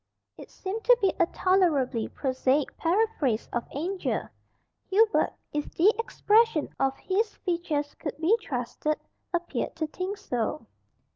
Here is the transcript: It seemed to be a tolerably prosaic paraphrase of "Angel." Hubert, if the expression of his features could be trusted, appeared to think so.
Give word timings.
It 0.35 0.49
seemed 0.49 0.83
to 0.85 0.97
be 0.99 1.13
a 1.19 1.27
tolerably 1.27 2.07
prosaic 2.07 2.75
paraphrase 2.75 3.47
of 3.53 3.67
"Angel." 3.69 4.29
Hubert, 4.89 5.31
if 5.53 5.69
the 5.75 5.93
expression 5.99 6.69
of 6.79 6.97
his 6.97 7.35
features 7.35 7.93
could 7.99 8.17
be 8.17 8.35
trusted, 8.41 8.97
appeared 9.31 9.75
to 9.75 9.85
think 9.85 10.17
so. 10.17 10.65